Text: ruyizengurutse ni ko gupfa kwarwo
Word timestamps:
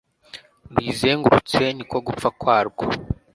ruyizengurutse 0.73 1.63
ni 1.75 1.83
ko 1.89 1.97
gupfa 2.07 2.27
kwarwo 2.39 2.85